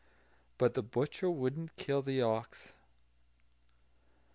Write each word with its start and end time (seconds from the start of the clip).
But 0.57 0.73
the 0.73 0.81
butcher 0.81 1.29
wouldn't 1.29 1.75
kill 1.75 2.01
the 2.01 2.23
ox. 2.23 2.73